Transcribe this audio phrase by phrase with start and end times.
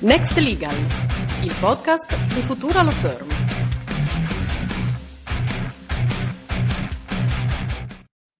[0.00, 0.76] Next Legal,
[1.42, 3.28] il podcast di Futura Law Firm.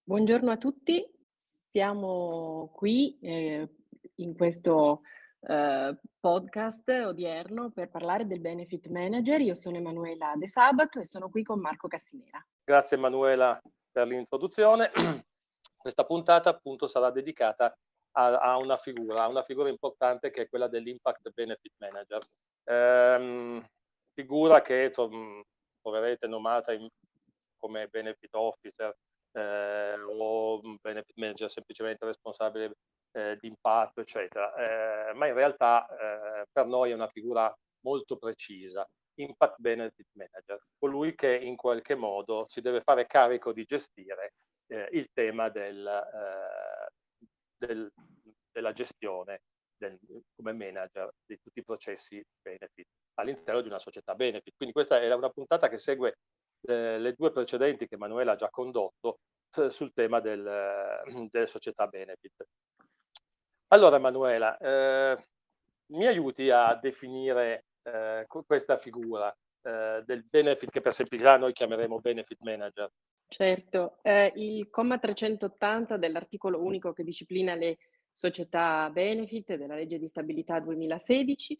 [0.05, 3.69] Buongiorno a tutti, siamo qui eh,
[4.15, 5.01] in questo
[5.41, 9.41] eh, podcast odierno per parlare del Benefit Manager.
[9.41, 12.41] Io sono Emanuela De Sabato e sono qui con Marco Cassinera.
[12.63, 13.59] Grazie Emanuela
[13.91, 14.91] per l'introduzione.
[15.75, 17.77] Questa puntata appunto sarà dedicata
[18.19, 22.25] a, a, una figura, una figura importante che è quella dell'Impact Benefit Manager.
[22.65, 23.65] Ehm,
[24.13, 26.87] figura che troverete nomata in,
[27.57, 28.93] come Benefit Officer
[29.31, 32.73] eh, o Benefit Manager semplicemente responsabile
[33.11, 34.53] eh, di impatto, eccetera.
[35.09, 38.85] Eh, ma in realtà eh, per noi è una figura molto precisa.
[39.15, 44.33] Impact Benefit Manager, colui che in qualche modo si deve fare carico di gestire
[44.67, 46.98] eh, il tema del, eh,
[47.59, 47.91] del,
[48.51, 49.41] della gestione
[49.77, 49.97] del,
[50.35, 54.53] come manager di tutti i processi benefit all'interno di una società benefit.
[54.55, 56.17] Quindi questa è una puntata che segue
[56.61, 59.19] eh, le due precedenti che Emanuele ha già condotto
[59.57, 62.45] eh, sul tema del, eh, delle società benefit.
[63.67, 65.17] Allora Emanuela, eh,
[65.87, 71.99] mi aiuti a definire eh, questa figura eh, del benefit che per semplicità noi chiameremo
[71.99, 72.89] benefit manager?
[73.31, 77.77] Certo, eh, il comma 380 dell'articolo unico che disciplina le
[78.11, 81.59] società benefit della legge di stabilità 2016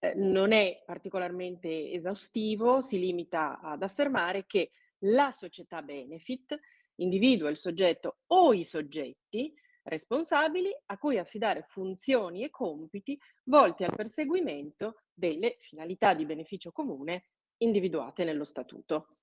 [0.00, 4.72] eh, non è particolarmente esaustivo, si limita ad affermare che
[5.04, 6.58] la società benefit
[6.96, 13.94] individua il soggetto o i soggetti responsabili a cui affidare funzioni e compiti volti al
[13.94, 17.26] perseguimento delle finalità di beneficio comune
[17.58, 19.18] individuate nello statuto.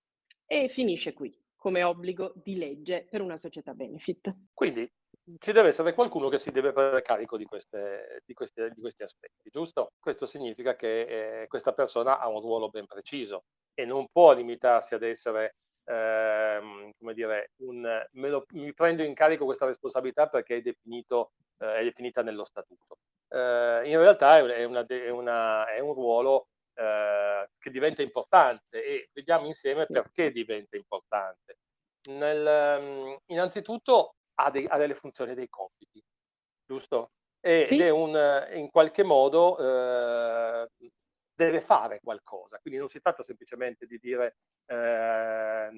[0.45, 4.35] E finisce qui come obbligo di legge per una società benefit.
[4.51, 4.91] Quindi
[5.37, 9.03] ci deve essere qualcuno che si deve prendere carico di, queste, di, queste, di questi
[9.03, 9.91] aspetti, giusto?
[9.99, 13.43] Questo significa che eh, questa persona ha un ruolo ben preciso
[13.75, 19.45] e non può limitarsi ad essere, ehm, come dire, un, lo, mi prendo in carico
[19.45, 22.97] questa responsabilità perché è, definito, eh, è definita nello statuto.
[23.29, 29.09] Eh, in realtà è, una, è, una, è un ruolo eh, che diventa importante e
[29.13, 29.93] vediamo insieme sì.
[29.93, 31.57] perché diventa importante.
[32.09, 36.03] Nel, um, innanzitutto ha, dei, ha, delle funzioni e dei compiti,
[36.65, 37.11] giusto?
[37.39, 37.75] E, sì.
[37.75, 40.67] Ed è un, in qualche modo eh,
[41.33, 44.37] deve fare qualcosa, quindi non si tratta semplicemente di dire
[44.67, 45.69] eh,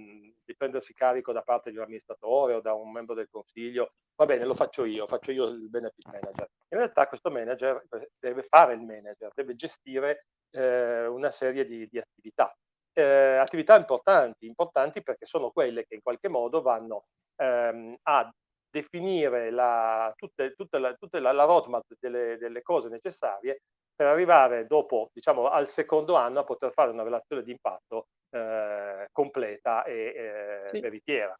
[0.43, 4.25] di prendersi carico da parte di un amministratore o da un membro del consiglio, va
[4.25, 6.49] bene, lo faccio io, faccio io il benefit manager.
[6.69, 11.87] In realtà questo manager eh, deve fare il manager, deve gestire eh, una serie di,
[11.89, 12.53] di attività.
[12.95, 17.05] Eh, attività importanti, importanti perché sono quelle che in qualche modo vanno
[17.37, 18.31] ehm, a
[18.69, 23.61] definire la, tutte, tutte la, tutta la, la roadmap delle, delle, cose necessarie
[23.95, 29.07] per arrivare dopo, diciamo, al secondo anno a poter fare una relazione di impatto eh,
[29.11, 30.79] completa e eh, sì.
[30.79, 31.35] veritiera.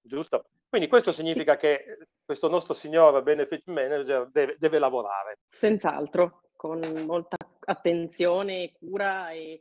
[0.00, 0.44] Giusto?
[0.68, 1.58] Quindi questo significa sì.
[1.58, 5.38] che questo nostro signor benefit manager deve, deve lavorare.
[5.46, 7.36] Senz'altro, con molta
[7.66, 9.60] attenzione, cura e,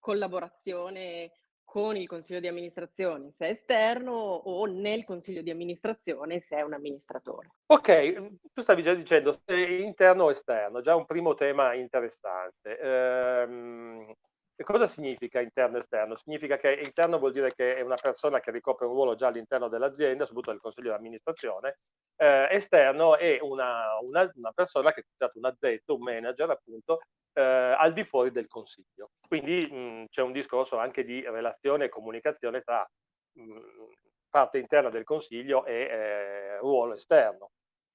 [0.00, 1.30] collaborazione
[1.64, 6.62] con il consiglio di amministrazione se è esterno o nel consiglio di amministrazione se è
[6.62, 7.52] un amministratore.
[7.66, 12.78] Ok, tu stavi già dicendo se interno o esterno, già un primo tema interessante.
[12.78, 14.12] Ehm,
[14.62, 16.16] cosa significa interno e esterno?
[16.16, 19.68] Significa che interno vuol dire che è una persona che ricopre un ruolo già all'interno
[19.68, 21.78] dell'azienda, soprattutto del consiglio di amministrazione,
[22.16, 27.00] eh, esterno è una, una, una, persona che è stato un addetto, un manager appunto,
[27.32, 29.10] eh, al di fuori del consiglio.
[29.26, 32.88] Quindi mh, c'è un discorso anche di relazione e comunicazione tra
[33.32, 33.60] mh,
[34.30, 37.50] parte interna del consiglio e eh, ruolo esterno.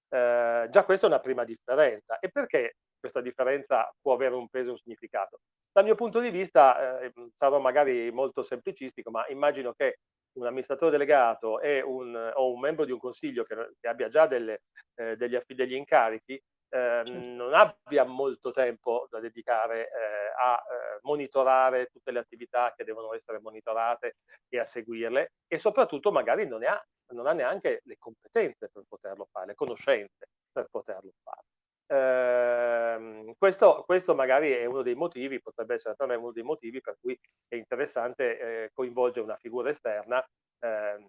[0.09, 2.20] Eh, già questa è una prima differenza.
[2.20, 5.39] E perché questa differenza può avere un peso e un significato?
[5.71, 9.99] Dal mio punto di vista, eh, sarò magari molto semplicistico, ma immagino che
[10.33, 14.61] un amministratore delegato un, o un membro di un consiglio che, che abbia già delle,
[14.95, 21.87] eh, degli, degli, incarichi eh, non abbia molto tempo da dedicare eh, a eh, monitorare
[21.87, 24.17] tutte le attività che devono essere monitorate
[24.47, 26.81] e a seguirle e soprattutto magari non, ha,
[27.13, 31.43] non ha neanche le competenze per poterlo fare, le conoscenze per poterlo fare.
[31.91, 36.82] Eh, questo, questo, magari è uno dei motivi, potrebbe essere per me uno dei motivi
[36.82, 40.24] per cui è interessante eh, coinvolgere una figura esterna
[40.59, 41.08] eh,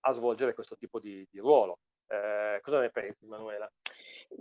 [0.00, 1.78] a svolgere questo tipo di, di ruolo.
[2.06, 3.68] Eh, cosa ne pensi, Manuela?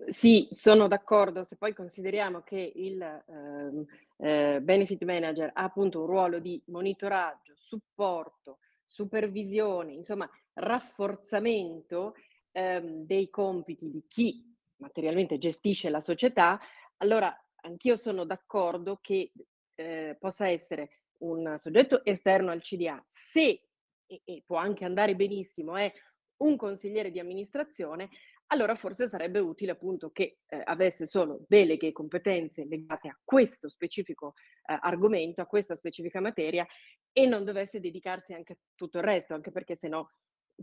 [0.06, 1.44] Sì, sono d'accordo.
[1.44, 3.86] Se poi consideriamo che il ehm,
[4.18, 12.13] eh, benefit manager ha appunto un ruolo di monitoraggio, supporto, supervisione, insomma, rafforzamento
[12.51, 16.59] ehm, dei compiti di chi materialmente gestisce la società,
[16.97, 19.31] allora anch'io sono d'accordo che,
[19.75, 23.03] ehm, possa essere un soggetto esterno al CDA.
[23.09, 23.62] Se
[24.09, 25.91] e e può anche andare benissimo, è
[26.38, 28.09] un consigliere di amministrazione,
[28.47, 33.68] allora forse sarebbe utile appunto che, ehm, avesse solo deleghe e competenze legate a questo
[33.69, 34.33] specifico,
[34.69, 36.65] ehm, argomento, a questa specifica materia
[37.12, 40.12] e non dovesse dedicarsi anche a tutto il resto, anche perché se no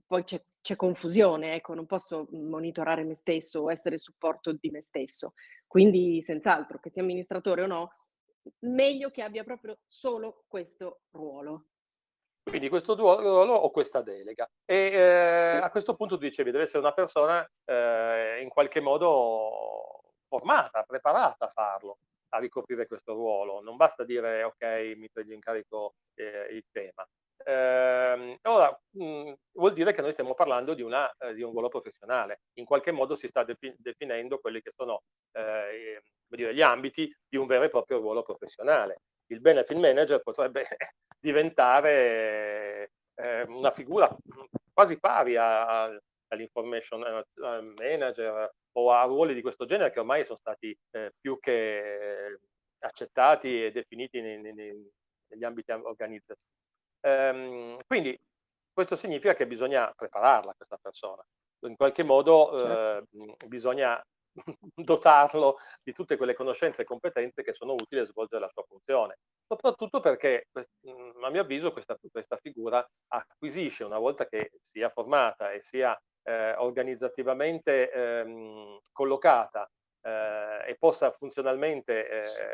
[0.06, 4.80] poi c'è c'è confusione, ecco, non posso monitorare me stesso o essere supporto di me
[4.80, 5.34] stesso.
[5.66, 7.90] Quindi senz'altro, che sia amministratore o no,
[8.60, 11.66] meglio che abbia proprio solo questo ruolo.
[12.46, 14.46] Quindi questo ruolo o questa delega.
[14.66, 14.96] E,
[15.50, 15.62] Sì.
[15.62, 21.46] a questo punto tu dicevi deve essere una persona, ehm, in qualche modo formata, preparata
[21.46, 21.98] a farlo,
[22.30, 23.60] a ricoprire questo ruolo.
[23.62, 27.06] Non basta dire: "Okay, mi prendo in carico, ehm, il tema".
[27.46, 31.68] Ehm, ora, mhmm, vuol dire che noi stiamo parlando di una ehm, di un ruolo
[31.68, 32.40] professionale.
[32.54, 35.02] In qualche modo si sta defi definendo quelli che sono,
[35.32, 39.00] come dire, gli ambiti di un vero e proprio ruolo professionale.
[39.26, 40.64] Il benefit manager potrebbe
[41.20, 49.34] diventare, ehm, una figura, mhmm, quasi pari a al all'information ehm, manager o a ruoli
[49.34, 50.76] di questo genere che ormai son stati,
[51.20, 52.38] più che
[52.80, 54.52] accettati e definiti nei nei
[55.28, 56.53] negli ambiti a organizzativi.
[57.04, 58.18] Ehm, quindi
[58.72, 61.22] questo significa che bisogna prepararla questa persona.
[61.66, 63.04] In qualche modo, Certo.
[63.12, 64.02] uhm, bisogna
[64.74, 69.18] dotarlo di tutte quelle conoscenze e competenze che sono utili a svolgere la sua funzione.
[69.46, 75.62] Soprattutto perché, a mio avviso questa questa figura acquisisce, una volta che sia formata e
[75.62, 79.70] sia, ehm, organizzativamente, ehm, collocata,
[80.02, 82.08] ehm, e possa funzionalmente,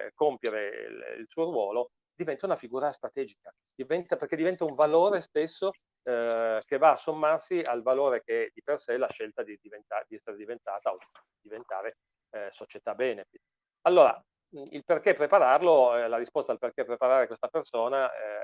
[0.04, 1.90] ehm, compiere il il suo ruolo,
[2.24, 3.50] diventa una figura strategica.
[3.74, 5.70] Diventa perché diventa un valore stesso,
[6.04, 9.58] ehm, che va a sommarsi al valore che è di per sé la scelta di
[9.60, 10.98] diventa di essere diventata o
[11.40, 11.96] diventare,
[12.30, 13.40] ehm, società benefit.
[13.82, 14.22] Allora,
[14.70, 18.40] il perché prepararlo, ehm, la risposta al perché preparare questa persona, ehm,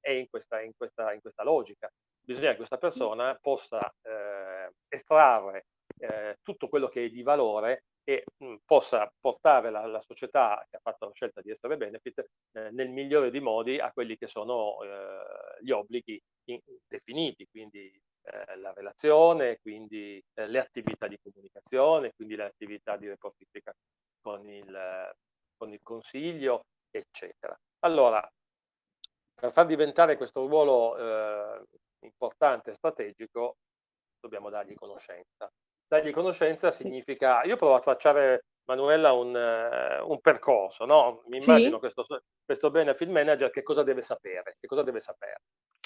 [0.00, 1.88] è in questa in questa in questa logica.
[2.20, 5.66] Bisogna che questa persona possa, ehm, estrarre,
[5.98, 10.76] ehm, tutto quello che è di valore e, mhmm, possa portare la la società che
[10.76, 14.26] ha fatto la scelta di essere benefit, ehm, nel migliore dei modi a quelli che
[14.28, 15.22] sono, ehm,
[15.60, 22.36] gli obblighi in definiti, quindi, ehm, la relazione, quindi, ehm, le attività di comunicazione, quindi
[22.36, 23.72] le attività di reportifica
[24.20, 25.12] con il
[25.56, 27.54] con il consiglio, eccetera.
[27.80, 28.26] Allora
[29.34, 31.64] per far diventare questo ruolo, ehm,
[32.04, 33.56] importante e strategico,
[34.20, 35.48] dobbiamo dargli conoscenza.
[35.90, 41.78] Dargli conoscenza significa io provo a tracciare, Manuela, un un percorso, no, mi immagino Sì?
[41.78, 42.04] questo
[42.44, 45.40] questo benefit manager che cosa deve sapere, che cosa deve sapere.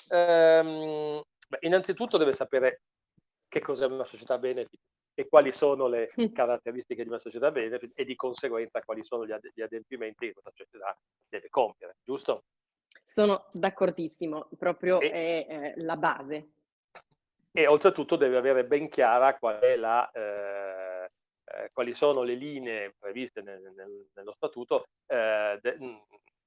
[0.09, 2.83] Ehm, beh, innanzitutto deve sapere
[3.49, 4.81] che cos'è una società benefit
[5.15, 9.31] e quali sono le caratteristiche di una società benefit e di conseguenza quali sono gli
[9.33, 10.97] ade gli adempimenti che questa società
[11.29, 12.43] deve compiere, giusto?
[13.05, 16.53] Sono d'accordissimo, proprio E è, ehm, la base.
[17.57, 21.07] E oltretutto deve avere ben chiara qual è la ehm,
[21.45, 25.77] ehm, quali sono le linee previste nel nel nello statuto, ehm, de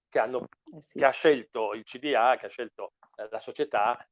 [0.10, 1.06] che hanno Eh che sì.
[1.06, 4.04] ha scelto il CDA, che ha scelto, ehm, la società,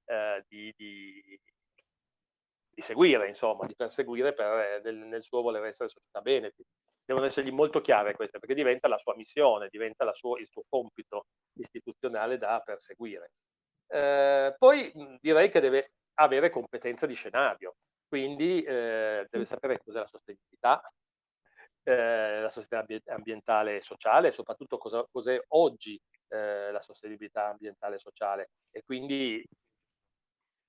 [0.48, 1.40] di di
[2.76, 6.66] di seguire insomma, di perseguire per nel nel suo voler essere società benefit.
[7.06, 10.64] Devono essergli molto chiare queste, perché diventa la sua missione, diventa la suo il suo
[10.68, 11.26] compito
[11.60, 13.32] istituzionale da perseguire.
[13.88, 17.76] Ehm, poi, direi che deve avere competenza di scenario,
[18.08, 18.64] quindi,
[19.36, 19.44] Mh.
[19.44, 20.82] deve sapere cos'è la sostenibilità,
[21.84, 27.48] ehm, la sostenibilità ambie ambientale e sociale, e soprattutto cosa cos'è oggi, ehm, la sostenibilità
[27.50, 29.46] ambientale e sociale e quindi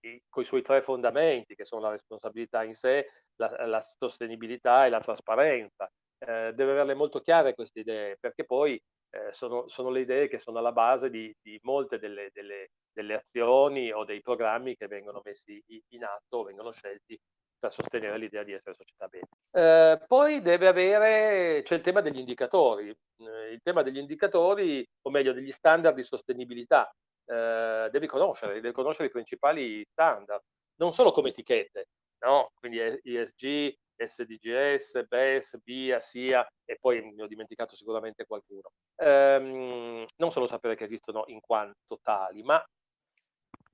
[0.04, 4.90] i coi suoi 3 fondamenti che sono la responsabilità in sé, la la sostenibilità e
[4.90, 5.90] la trasparenza.
[6.18, 8.80] Ehm, deve averle molto chiare queste idee, perché poi,
[9.14, 13.14] ehm, sono sono le idee che sono alla base di di molte delle delle delle
[13.14, 17.18] azioni o dei programmi che vengono messi in atto o vengono scelti
[17.58, 19.26] per sostenere l'idea di essere società bene.
[19.52, 22.94] Ehm, poi deve avere c'è il tema degli indicatori.
[23.16, 26.90] Mhmm, il tema degli indicatori, o meglio degli standard di sostenibilità.
[27.26, 30.42] Ehm, devi conoscere, devi conoscere i principali standard,
[30.76, 31.86] non solo come etichette,
[32.24, 38.70] no, quindi ESG, SDGs, BES, BIA, SIA e poi ne ho dimenticato sicuramente qualcuno.
[38.96, 42.64] Ehm, non solo sapere che esistono in quanto tali, ma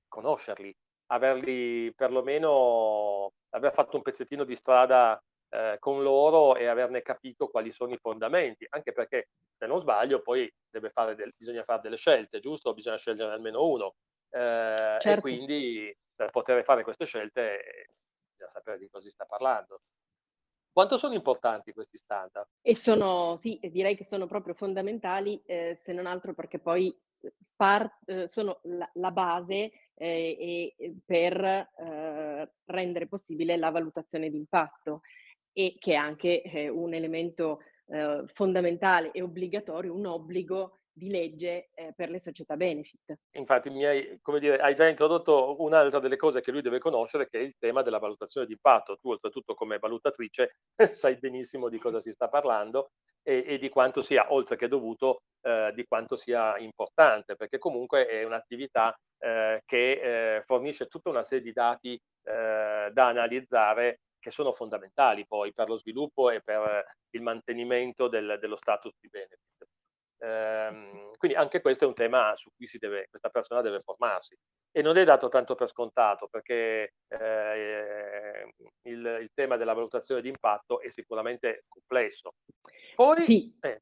[0.07, 0.73] conoscerli,
[1.07, 7.71] averli perlomeno aver fatto un pezzettino di strada, ehm, con loro e averne capito quali
[7.71, 11.97] sono i fondamenti, anche perché, se non sbaglio, poi deve fare del bisogna far delle
[11.97, 12.73] scelte, giusto?
[12.73, 13.95] Bisogna sceglierne almeno 1.
[14.31, 15.17] Ehm, e Certo.
[15.17, 17.87] quindi per poter fare queste scelte
[18.31, 19.79] bisogna sapere di cosa si sta parlando.
[20.75, 22.47] Quanto sono importanti questi standard?
[22.65, 26.95] E sono sì, direi che sono proprio fondamentali, ehm, se non altro perché poi
[27.55, 30.75] par uhm, sono la la base, ehm, e
[31.05, 35.01] per, uhm, rendere possibile la valutazione di impatto
[35.51, 37.59] e che è anche, ehm, un elemento,
[38.33, 43.17] fondamentale e obbligatorio, un obbligo di legge, ehm, per le società benefit.
[43.33, 47.41] Infatti hai dire, hai già introdotto un'altra delle cose che lui deve conoscere, che è
[47.41, 48.97] il tema della valutazione di impatto.
[48.97, 50.57] Tu oltretutto come valutatrice
[50.91, 52.89] sai benissimo di cosa si sta parlando
[53.23, 58.05] e e di quanto sia, oltre che dovuto, ehm, di quanto sia importante, perché comunque
[58.05, 64.29] è un'attività, ehm, che, ehm, fornisce tutta una serie di dati, ehm, da analizzare che
[64.31, 69.50] sono fondamentali poi per lo sviluppo e per il mantenimento del dello status di benefit.
[70.23, 74.35] Ehm, quindi anche questo è un tema su cui si deve questa persona deve formarsi
[74.71, 78.49] e non è dato tanto per scontato perché, ehm,
[78.83, 82.33] il il tema della valutazione di impatto è sicuramente complesso.
[82.95, 83.53] Poi Sì.
[83.61, 83.81] eh,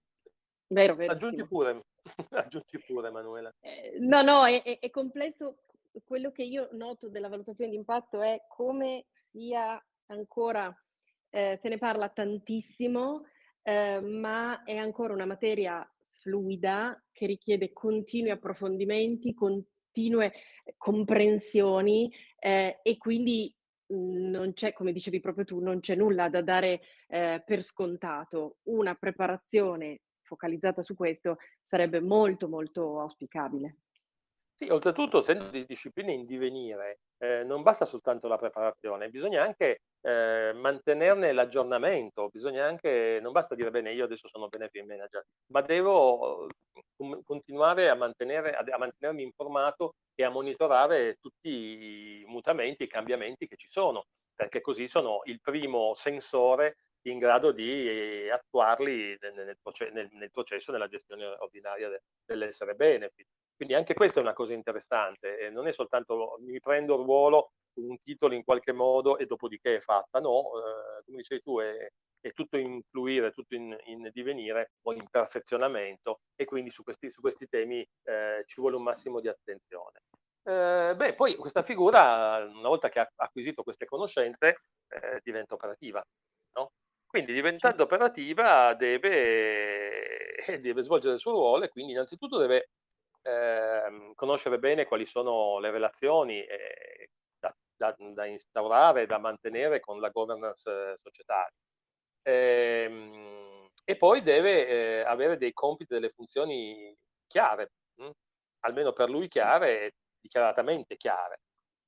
[0.71, 1.47] Vero, aggiungi verissimo.
[1.47, 1.81] pure
[2.29, 3.51] aggiungi pure Emanuela.
[3.61, 5.63] Ehm, no, no, è è è complesso.
[6.05, 10.73] Quello che io noto della valutazione di impatto è come sia ancora
[11.31, 13.25] ehm, se ne parla tantissimo,
[13.63, 15.87] ehm, ma è ancora una materia
[16.19, 20.31] fluida che richiede continui approfondimenti, continue
[20.77, 23.53] comprensioni, ehm, e quindi,
[23.87, 28.57] mhmm, non c'è, come dicevi proprio tu, non c'è nulla da dare, ehm, per scontato.
[28.63, 33.77] Una preparazione focalizzata su questo sarebbe molto, molto auspicabile.
[34.53, 39.83] Sì, oltretutto essendo di discipline in divenire, ehm, non basta soltanto la preparazione, bisogna anche,
[40.01, 45.61] ehm, mantenerne l'aggiornamento, bisogna anche non basta dire: "Bene, io adesso sono benefit manager", ma
[45.61, 46.47] devo,
[47.23, 51.49] continuare a mantenere a mantenermi informato e a monitorare tutti
[52.21, 56.75] i mutamenti, i cambiamenti che ci sono, perché così sono il primo sensore
[57.07, 59.57] in grado di attuarli ne nel
[59.93, 63.27] nel nel processo, nella gestione ordinaria de dell'essere benefit.
[63.55, 67.51] Quindi anche questa è una cosa interessante e non è soltanto mi prendo il ruolo,
[67.87, 70.19] un titolo in qualche modo e dopodiché è fatta.
[70.19, 71.87] No, ehm, come dicevi tu è
[72.21, 77.09] è tutto in fluire, tutto in in divenire o in perfezionamento e quindi su questi
[77.09, 80.01] su questi temi, ehm, ci vuole un massimo di attenzione.
[80.43, 86.03] Ehm, beh, poi questa figura, una volta che ha acquisito queste conoscenze, ehm, diventa operativa,
[86.55, 86.71] no,
[87.05, 92.69] quindi diventando operativa deve eh, deve svolgere il suo ruolo e quindi innanzitutto deve
[93.23, 96.68] ehm, conoscere bene quali sono le relazioni, ehm,
[97.79, 101.57] da da instaurare, da mantenere con la governance societaria.
[102.23, 106.95] Ehm, e poi deve, ehm, avere dei compiti, delle funzioni
[107.27, 108.09] chiare, mh,
[108.61, 111.39] almeno per lui chiare e dichiaratamente chiare.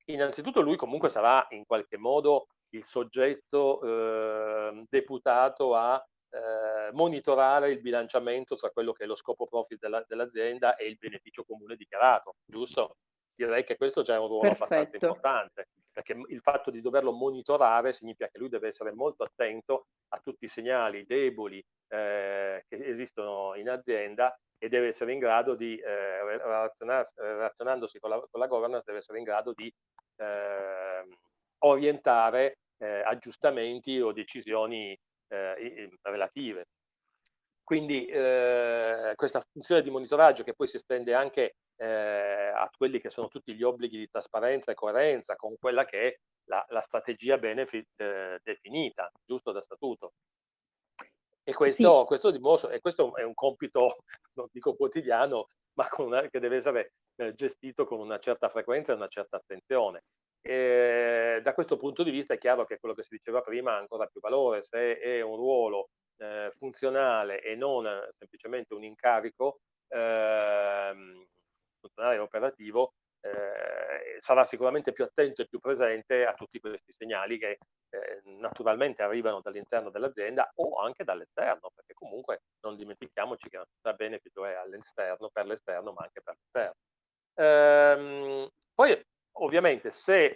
[0.06, 7.80] Innanzitutto lui comunque sarà in qualche modo il soggetto, uhm, deputato a, ehm, monitorare il
[7.80, 12.36] bilanciamento tra quello che è lo scopo profit della dell'azienda e il beneficio comune dichiarato,
[12.46, 12.96] giusto?
[13.46, 14.96] Direi che questo già è un ruolo abbastanza Perfetto.
[14.96, 20.18] importante, perché, il fatto di doverlo monitorare significa che lui deve essere molto attento a
[20.18, 25.80] tutti i segnali deboli, ehm, che esistono in azienda e deve essere in grado di,
[25.82, 29.72] relazionars relazionandosi con la con la governance deve essere in grado di,
[30.16, 31.08] ehm,
[31.64, 34.96] orientare, ehm, aggiustamenti o decisioni,
[35.32, 36.66] i relative.
[37.64, 43.10] Quindi, ehm, questa funzione di monitoraggio che poi si estende anche, ehm, a quelli che
[43.10, 46.14] sono tutti gli obblighi di trasparenza e coerenza con quella che è
[46.46, 50.12] la la strategia benefit definita, giusto, da statuto.
[51.44, 51.92] E Sì.
[51.94, 53.96] questo questo dimostra e questo è un compito,
[54.34, 58.96] non dico quotidiano, ma una che deve essere, ehm, gestito con una certa frequenza e
[58.96, 60.02] una certa attenzione.
[60.42, 63.78] Ehm, da questo punto di vista è chiaro che quello che si diceva prima ha
[63.78, 64.62] ancora più valore.
[64.62, 67.84] Se è un ruolo, ehm, funzionale e non
[68.18, 71.24] semplicemente un incarico, ehm,
[71.82, 77.38] funzionale e operativo, ehm, sarà sicuramente più attento e più presente a tutti questi segnali
[77.38, 77.58] che,
[77.90, 83.94] ehm, naturalmente arrivano dall'interno dell'azienda o anche dall'esterno, perché comunque non dimentichiamoci che una società
[83.94, 86.74] benefit è all'esterno, per l'esterno, ma anche per l'interno.
[87.34, 89.00] Ehm, poi
[89.38, 90.26] ovviamente se,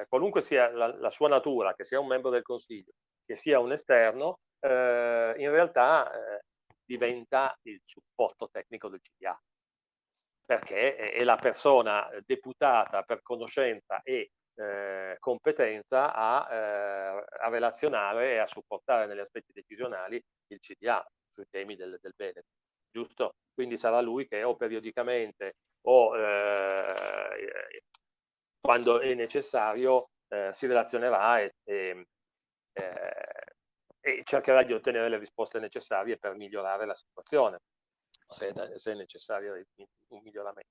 [0.00, 2.92] ehm, qualunque sia la la sua natura, che sia un membro del consiglio,
[3.24, 6.38] che sia un esterno, ehm, in realtà, ehm,
[6.84, 9.38] diventa il supporto tecnico del CDA.
[10.50, 18.38] Perché è la persona deputata per conoscenza e, ehm, competenza a ehm, a relazionare e
[18.38, 22.44] a supportare negli aspetti decisionali il CDA sui temi del del benefit,
[22.90, 23.34] giusto?
[23.54, 25.54] Quindi sarà lui che o periodicamente
[25.86, 27.36] o, ehm,
[28.60, 32.02] quando è necessario, ehm, si relazionerà e, ehm,
[32.74, 33.10] ehm
[34.24, 37.58] cercherà di ottenere le risposte necessarie per migliorare la situazione,
[38.32, 39.54] se è, se è necessario
[40.08, 40.70] un miglioramento.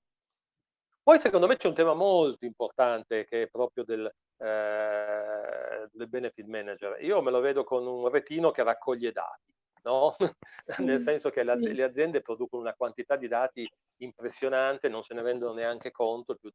[1.02, 6.46] Poi secondo me c'è un tema molto importante che è proprio del, eh, del benefit
[6.46, 7.02] manager.
[7.02, 9.52] Io me lo vedo con un retino che raccoglie dati,
[9.82, 10.14] no?
[10.78, 15.22] nel senso che la, le aziende producono una quantità di dati impressionante, non se ne
[15.22, 16.52] rendono neanche conto più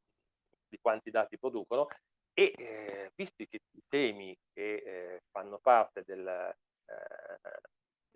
[0.69, 1.87] di quanti dati producono
[2.33, 7.59] e eh, visto che i temi che eh, fanno parte del, eh,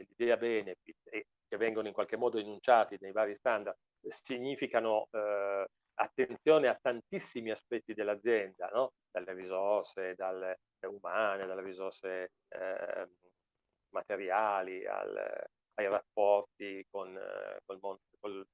[0.03, 3.75] dell'idea benefit e che vengono in qualche modo enunciati nei vari standard
[4.07, 5.65] significano eh,
[5.95, 8.93] attenzione a tantissimi aspetti dell'azienda, no?
[9.11, 13.09] dalle risorse dalle umane, dalle risorse eh,
[13.89, 17.19] materiali, al, ai rapporti con,
[17.65, 18.45] col, mondo,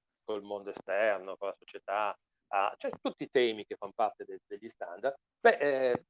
[0.42, 2.18] mondo, esterno, con la società,
[2.50, 6.06] a, cioè tutti i temi che fanno parte de, degli standard, beh, eh,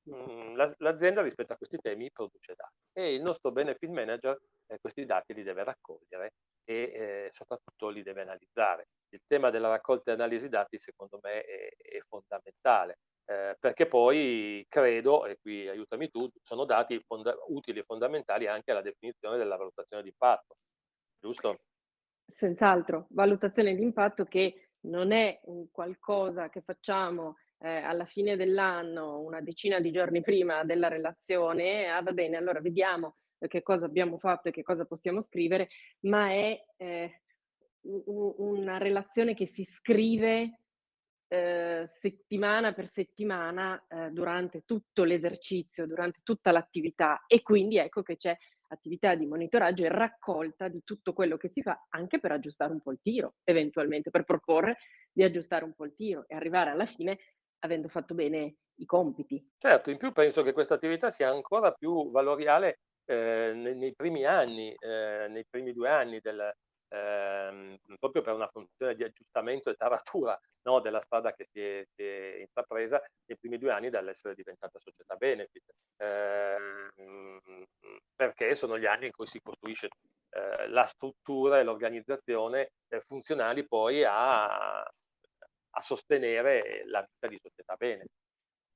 [0.56, 5.06] la, l'azienda rispetto a questi temi produce dati e il nostro benefit manager eh, questi
[5.06, 6.34] dati li deve raccogliere
[6.64, 8.88] e eh, soprattutto li deve analizzare.
[9.10, 12.98] Il tema della raccolta e analisi dati secondo me è, è fondamentale
[13.30, 18.72] eh, perché poi credo, e qui aiutami tu, sono dati fonda- utili e fondamentali anche
[18.72, 20.56] alla definizione della valutazione di impatto,
[21.20, 21.60] giusto?
[22.26, 29.20] Senz'altro, valutazione di impatto che non è un qualcosa che facciamo eh, alla fine dell'anno,
[29.20, 34.18] una decina di giorni prima della relazione, ah va bene, allora vediamo che cosa abbiamo
[34.18, 35.70] fatto e che cosa possiamo scrivere,
[36.02, 37.22] ma è eh,
[37.82, 40.60] una relazione che si scrive
[41.30, 48.18] eh, settimana per settimana eh, durante tutto l'esercizio, durante tutta l'attività e quindi ecco che
[48.18, 48.36] c'è
[48.70, 52.82] attività di monitoraggio e raccolta di tutto quello che si fa anche per aggiustare un
[52.82, 54.78] po' il tiro, eventualmente per proporre
[55.12, 57.18] di aggiustare un po' il tiro e arrivare alla fine
[57.60, 59.44] avendo fatto bene i compiti.
[59.58, 64.76] Certo, in più penso che questa attività sia ancora più valoriale eh, nei, primi anni,
[64.78, 66.54] eh, nei primi due anni del,
[66.90, 71.86] ehm, proprio per una funzione di aggiustamento e taratura no, della strada che si è,
[71.96, 75.64] si è, intrapresa nei primi due anni dall'essere diventata società benefit,
[75.98, 77.66] ehm,
[78.16, 79.90] perché sono gli anni in cui si costruisce
[80.30, 87.76] eh, la struttura e l'organizzazione eh, funzionali poi a, a sostenere la vita di società
[87.76, 88.27] benefit.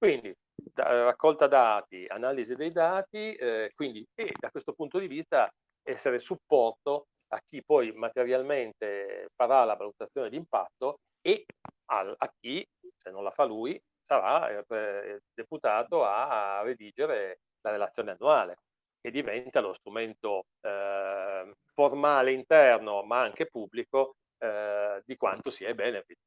[0.02, 5.48] Quindi da, raccolta dati, analisi dei dati, eh, quindi e da questo punto di vista
[5.84, 11.46] essere supporto a chi poi materialmente farà la valutazione di impatto e
[11.92, 17.70] al, a chi, se non la fa lui, sarà eh, deputato a, a, redigere la
[17.70, 18.56] relazione annuale,
[19.00, 26.18] che diventa lo strumento eh, formale interno, ma anche pubblico, eh, di quanto sia benefit.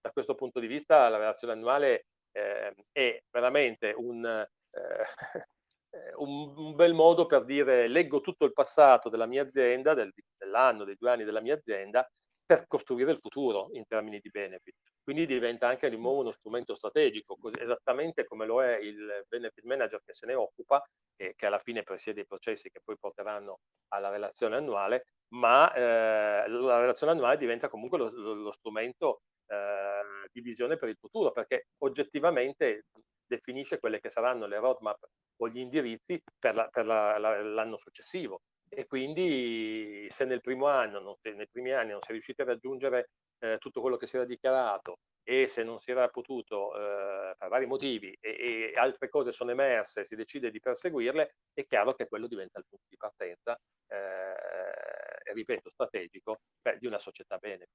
[0.00, 4.24] Da questo punto di vista la relazione annuale eh, è veramente un,
[4.70, 10.12] eh, un, un, bel modo per dire leggo tutto il passato della mia azienda, del,
[10.36, 12.06] dell'anno, dei due anni della mia azienda,
[12.44, 14.76] per costruire il futuro in termini di benefit.
[15.02, 19.64] Quindi diventa anche di nuovo uno strumento strategico, così, esattamente come lo è il benefit
[19.64, 20.80] manager che se ne occupa
[21.16, 26.48] e che alla fine presiede i processi che poi porteranno alla relazione annuale, ma eh,
[26.48, 31.32] la relazione annuale diventa comunque lo, lo, lo strumento eh, di visione per il futuro,
[31.32, 32.86] perché oggettivamente
[33.26, 34.98] definisce quelle che saranno le roadmap
[35.38, 38.42] o gli indirizzi per, la, per la, la, l'anno successivo.
[38.68, 42.44] E quindi se nel primo anno, non, nei primi anni non si è riusciti a
[42.46, 47.34] raggiungere eh, tutto quello che si era dichiarato e se non si era potuto eh,
[47.36, 51.94] per vari motivi e, e, altre cose sono emerse, si decide di perseguirle, è chiaro
[51.94, 57.66] che quello diventa il punto di partenza, eh, ripeto, strategico beh, di una società bene.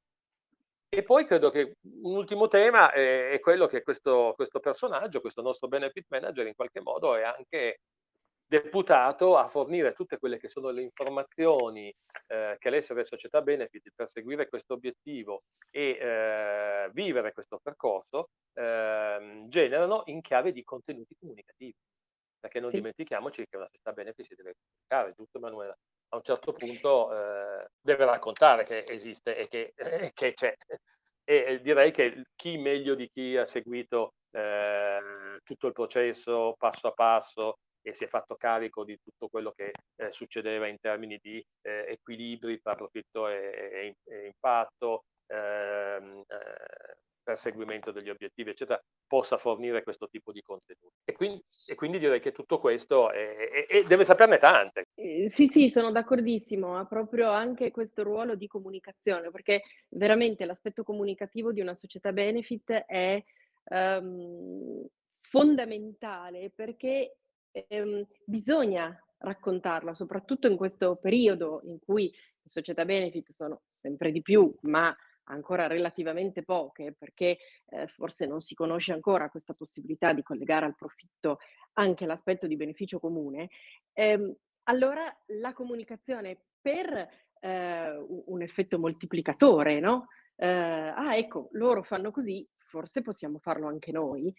[0.94, 5.42] E poi credo che un ultimo tema è, è quello che questo, questo, personaggio, questo
[5.42, 7.80] nostro benefit manager, in qualche modo è anche
[8.46, 11.96] deputato a fornire tutte quelle che sono le informazioni
[12.28, 19.46] eh, che l'essere società benefit per seguire questo obiettivo e eh, vivere questo percorso eh,
[19.48, 21.74] generano in chiave di contenuti comunicativi.
[22.38, 22.76] Perché non sì.
[22.76, 25.74] dimentichiamoci che una società benefit si deve comunicare, giusto Emanuela?
[26.14, 30.54] A un certo punto eh, deve raccontare che esiste e che, eh, che c'è.
[31.24, 36.92] E direi che chi meglio di chi ha seguito eh, tutto il processo passo a
[36.92, 41.44] passo e si è fatto carico di tutto quello che eh, succedeva in termini di
[41.62, 49.38] eh, equilibri tra profitto e, e, e impatto, ehm, eh, perseguimento degli obiettivi, eccetera, possa
[49.38, 50.96] fornire questo tipo di contenuti.
[51.04, 54.88] E quindi, e quindi direi che tutto questo è, è, è, deve saperne tante.
[54.96, 60.84] Eh, sì, sì, sono d'accordissimo, ha proprio anche questo ruolo di comunicazione, perché veramente l'aspetto
[60.84, 63.24] comunicativo di una società benefit è
[63.70, 64.86] um,
[65.18, 67.18] fondamentale perché
[67.70, 74.22] um, bisogna raccontarla, soprattutto in questo periodo in cui le società benefit sono sempre di
[74.22, 80.24] più, ma ancora relativamente poche, perché eh, forse non si conosce ancora questa possibilità di
[80.24, 81.40] collegare al profitto
[81.74, 83.50] anche l'aspetto di beneficio comune,
[83.94, 85.04] ehm, allora
[85.40, 90.08] la comunicazione per eh, un effetto moltiplicatore, no?
[90.36, 94.34] Eh, ah, ecco, loro fanno così, forse possiamo farlo anche noi.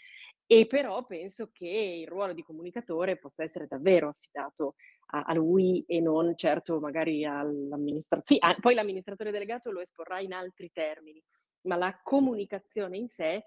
[0.53, 4.75] E però penso che il ruolo di comunicatore possa essere davvero affidato
[5.13, 8.43] a, a lui e non certo magari all'amministrazione.
[8.53, 11.23] Sì, poi l'amministratore delegato lo esporrà in altri termini,
[11.63, 13.47] ma la comunicazione in sé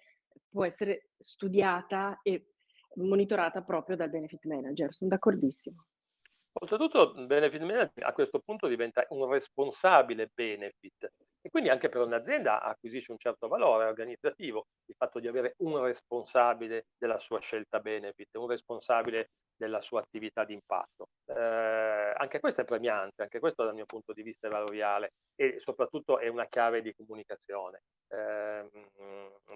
[0.49, 2.53] può essere studiata e
[2.95, 4.91] monitorata proprio dal benefit manager.
[4.91, 5.85] Sono d'accordissimo.
[6.53, 12.01] Oltretutto, il benefit manager a questo punto diventa un responsabile benefit e quindi anche per
[12.01, 17.79] un'azienda acquisisce un certo valore organizzativo il fatto di avere un responsabile della sua scelta
[17.79, 21.09] benefit, un responsabile della sua attività di impatto.
[21.25, 25.59] Eh, anche questo è premiante, anche questo dal mio punto di vista è valoriale e
[25.59, 27.81] soprattutto è una chiave di comunicazione.
[28.15, 28.69] Eh,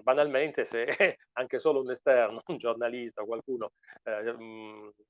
[0.03, 0.85] banalmente, se
[1.33, 3.71] anche solo un esterno, un giornalista o qualcuno
[4.03, 4.35] eh,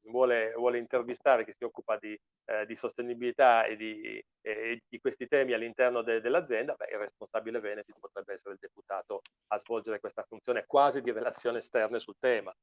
[0.04, 5.28] vuole, vuole, intervistare chi si occupa di, eh, di sostenibilità e di, e di, questi
[5.28, 10.24] temi all'interno de, dell'azienda, beh, il responsabile Benefit potrebbe essere il deputato a svolgere questa
[10.28, 12.54] funzione quasi di relazione esterne sul tema.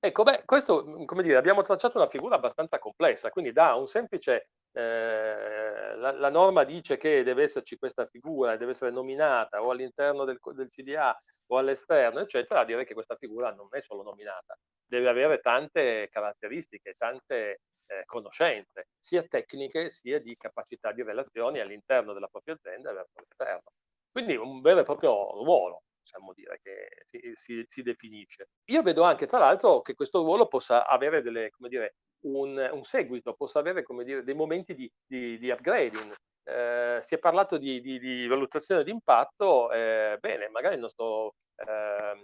[0.00, 3.86] Ecco, beh, questo, mhmm, come dire, abbiamo tracciato una figura abbastanza complessa, quindi da un
[3.86, 9.70] semplice eh, la, la, norma dice che deve esserci questa figura, deve essere nominata o
[9.70, 14.02] all'interno del, del CDA o all'esterno, eccetera, a dire che questa figura non è solo
[14.02, 21.60] nominata, deve avere tante caratteristiche, tante eh, conoscenze, sia tecniche sia di capacità di relazioni
[21.60, 23.72] all'interno della propria azienda e verso l'esterno.
[24.10, 25.12] Quindi un vero e proprio
[25.42, 28.50] ruolo possiamo dire, che si, si, si, definisce.
[28.66, 33.34] Io vedo anche, tra l'altro, che questo ruolo possa avere delle, dire, un, un seguito,
[33.34, 36.14] possa avere dire, dei momenti di, di, di upgrading.
[36.44, 42.14] Eh, si è parlato di, di, valutazione di impatto, eh, bene, magari il nostro eh,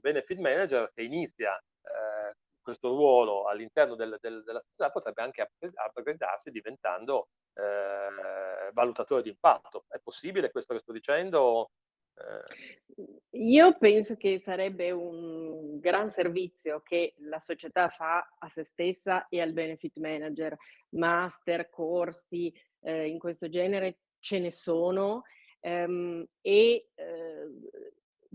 [0.00, 6.50] benefit manager che inizia eh, questo ruolo all'interno del, del, della società potrebbe anche upgradarsi
[6.50, 9.86] diventando eh, valutatore di impatto.
[9.88, 11.70] È possibile questo che sto dicendo?
[13.30, 19.40] Io penso che sarebbe un gran servizio che la società fa a se stessa e
[19.40, 20.56] al benefit manager.
[20.90, 25.22] Master, corsi, ehm, in questo genere ce ne sono,
[25.60, 27.68] ehm, e, ehm,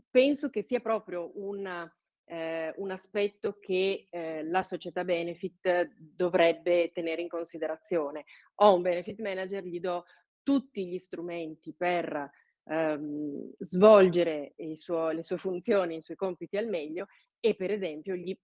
[0.10, 1.92] penso che sia proprio una
[2.26, 8.26] ehm, un aspetto che, ehm, la società benefit dovrebbe tenere in considerazione.
[8.56, 10.06] Ho un benefit manager, gli do
[10.44, 12.30] tutti gli strumenti per
[12.70, 17.08] ehm, svolgere suo, le sue funzioni, i suoi compiti al meglio
[17.40, 18.38] e per esempio gli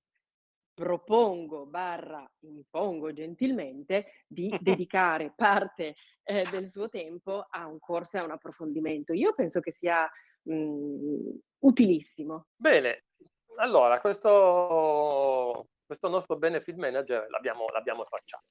[0.74, 8.20] propongo barra impongo gentilmente di dedicare parte eh, del suo tempo a un corso e
[8.20, 9.14] a un approfondimento.
[9.14, 10.10] Io penso che sia
[10.44, 12.48] mh, mhmm, utilissimo.
[12.56, 13.06] Bene,
[13.58, 18.44] allora questo, questo nostro benefit manager l'abbiamo, l'abbiamo tracciato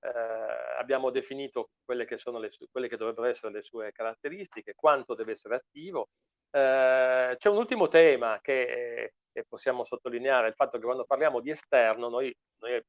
[0.00, 5.14] eh, abbiamo definito quelle che, sono le, quelle che dovrebbero essere le sue caratteristiche, quanto
[5.14, 6.08] deve essere attivo.
[6.50, 11.50] Eh, c'è un ultimo tema che, che, possiamo sottolineare, il fatto che quando parliamo di
[11.50, 12.82] esterno, noi, noi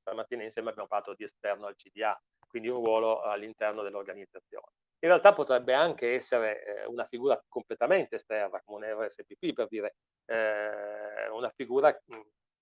[0.00, 4.66] stamattina insieme abbiamo parlato di esterno al CDA, quindi un ruolo all'interno dell'organizzazione.
[5.04, 9.96] In realtà potrebbe anche essere eh, una figura completamente esterna, come un RSPP, per dire
[10.24, 11.94] eh, una figura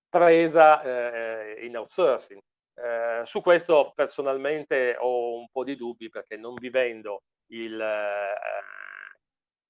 [0.09, 2.41] presa eh, in outsourcing,
[2.75, 8.33] eh, su questo personalmente ho un po' di dubbi perché non vivendo il, eh,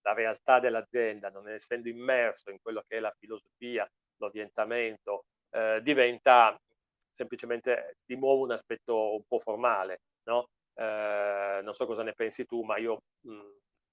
[0.01, 3.87] la realtà dell'azienda, non essendo immerso in quello che è la filosofia,
[4.17, 6.57] l'orientamento, eh, diventa
[7.11, 10.01] semplicemente di nuovo un aspetto un po' formale.
[10.23, 10.47] No?
[10.75, 13.39] Eh, non so cosa ne pensi tu, ma io mh,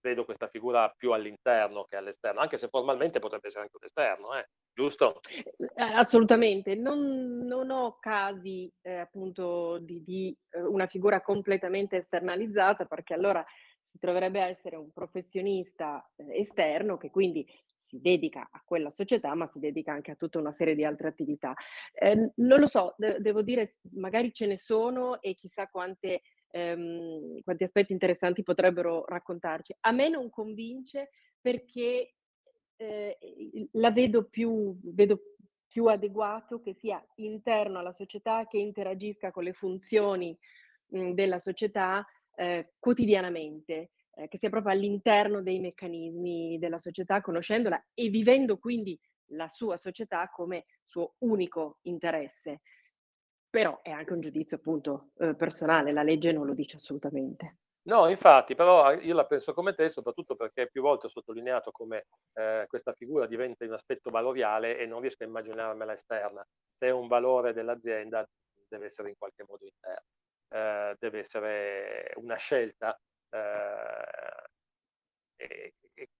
[0.00, 4.34] vedo questa figura più all'interno che all'esterno, anche se formalmente potrebbe essere anche un esterno.
[4.36, 5.20] Eh giusto?
[5.74, 12.84] Eh, assolutamente, non, non ho casi eh, appunto di, di eh, una figura completamente esternalizzata
[12.84, 13.44] perché allora
[13.90, 17.46] si troverebbe a essere un professionista eh, esterno che quindi
[17.90, 21.08] si dedica a quella società ma si dedica anche a tutta una serie di altre
[21.08, 21.54] attività.
[21.92, 27.40] Eh, non lo so, de- devo dire magari ce ne sono e chissà quante, ehm,
[27.42, 29.74] quanti aspetti interessanti potrebbero raccontarci.
[29.80, 32.14] A me non convince perché
[32.80, 33.18] eh,
[33.72, 35.20] la vedo più, vedo
[35.68, 40.36] più adeguato che sia interno alla società, che interagisca con le funzioni
[40.86, 47.88] mh, della società eh, quotidianamente, eh, che sia proprio all'interno dei meccanismi della società, conoscendola
[47.92, 48.98] e vivendo quindi
[49.32, 52.62] la sua società come suo unico interesse.
[53.50, 57.56] però è anche un giudizio appunto eh, personale, la legge non lo dice assolutamente.
[57.84, 62.06] No, infatti, però io la penso come te, soprattutto perché più volte ho sottolineato come
[62.34, 66.44] eh, questa figura diventa un aspetto valoriale e non riesco a immaginarmela esterna.
[66.76, 68.26] Se è un valore dell'azienda,
[68.68, 70.04] deve essere in qualche modo interno,
[70.48, 72.94] eh, deve essere una scelta
[73.30, 74.48] eh,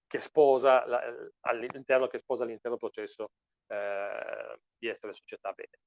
[0.07, 1.01] che sposa la,
[1.41, 3.31] all'interno che sposa l'intero processo
[3.67, 5.79] eh, di essere società bene.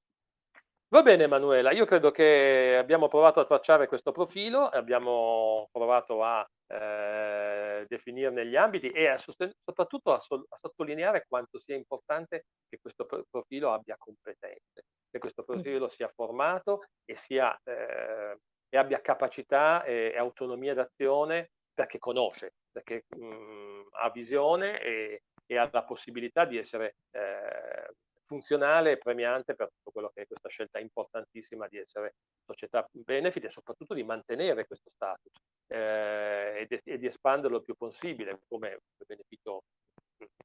[0.93, 6.47] Va bene Emanuela, io credo che abbiamo provato a tracciare questo profilo, abbiamo provato a
[6.67, 12.45] eh, definirne gli ambiti e a sosten- soprattutto a, so- a, sottolineare quanto sia importante
[12.69, 18.38] che questo profilo abbia competenze, che questo profilo sia formato e, sia, eh,
[18.69, 25.23] e abbia capacità e, e, autonomia d'azione perché conosce, perché mh, mm, ha visione e,
[25.47, 27.93] e, ha la possibilità di essere eh,
[28.33, 33.45] funzionale e premiante per tutto quello che è questa scelta importantissima di essere società benefit
[33.45, 35.31] e soprattutto di mantenere questo status
[35.67, 39.61] eh, e, e, di espanderlo il più possibile come beneficio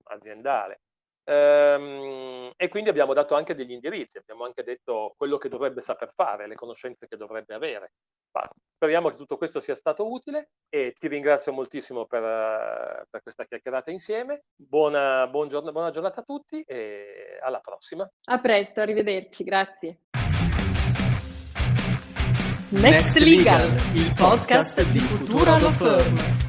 [0.04, 0.80] aziendale.
[1.24, 6.12] Ehm, e quindi abbiamo dato anche degli indirizzi, abbiamo anche detto quello che dovrebbe saper
[6.14, 7.92] fare, le conoscenze che dovrebbe avere.
[8.78, 13.90] Speriamo che tutto questo sia stato utile e ti ringrazio moltissimo per, per questa chiacchierata
[13.90, 14.44] insieme.
[14.54, 18.08] Buona, buon giorno, buona giornata a tutti e alla prossima.
[18.26, 20.02] A presto, arrivederci, grazie.
[22.70, 26.47] Next Legal, il podcast di Futura Law Firm.